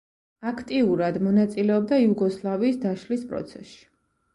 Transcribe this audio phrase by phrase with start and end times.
[0.51, 3.83] აქტიურად მონაწილეობდა იუგოსლავიის დაშლის პროცესში.